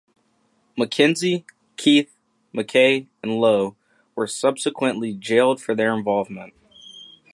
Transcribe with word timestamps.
Mackenzie, 0.75 1.45
Keith, 1.77 2.11
Mackay 2.53 3.05
and 3.21 3.39
Lowe 3.39 3.75
were 4.15 4.25
subsequently 4.25 5.13
jailed 5.13 5.61
for 5.61 5.75
their 5.75 5.93
involvement. 5.93 6.53